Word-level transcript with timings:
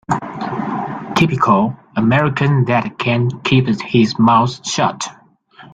Typical 1.15 1.77
American 1.95 2.65
that 2.65 2.97
can 2.97 3.29
keep 3.43 3.67
his 3.67 4.17
mouth 4.17 4.65
shut. 4.67 5.07